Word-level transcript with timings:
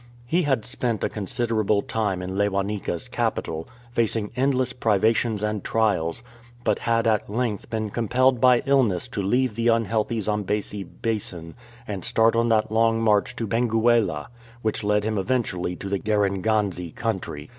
He 0.25 0.41
had 0.41 0.65
spent 0.65 1.03
a 1.03 1.09
considerable 1.09 1.83
time 1.83 2.23
in 2.23 2.31
Lewanika'^s 2.31 3.11
capital, 3.11 3.67
facing 3.91 4.31
endless 4.35 4.73
privations 4.73 5.43
and 5.43 5.63
trials, 5.63 6.23
but 6.63 6.79
had 6.79 7.05
at 7.05 7.29
length 7.29 7.69
been 7.69 7.91
compelled 7.91 8.41
by 8.41 8.63
illness 8.65 9.07
to 9.09 9.21
leave 9.21 9.53
the 9.53 9.69
un 9.69 9.85
healthy 9.85 10.19
Zambesi 10.19 10.81
basin 10.81 11.53
and 11.87 12.03
start 12.03 12.35
on 12.35 12.49
that 12.49 12.71
long 12.71 12.99
march 12.99 13.35
to 13.35 13.45
Benguela 13.47 14.25
which 14.63 14.83
led 14.83 15.03
him 15.03 15.19
eventually 15.19 15.75
to 15.75 15.87
the 15.87 15.99
Garenganze 15.99 16.95
country. 16.95 17.47